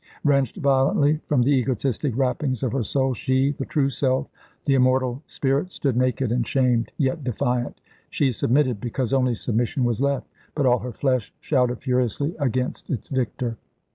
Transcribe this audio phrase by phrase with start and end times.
[0.23, 4.27] Wrenched violently from the egotistic wrappings of her soul, she the true self,
[4.65, 7.79] the immortal spirit stood naked and shamed, yet defiant.
[8.09, 10.27] She submitted, because only submission was left.
[10.55, 13.57] But all her flesh shouted furiously against its victor.